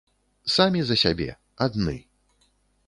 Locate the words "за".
0.87-0.95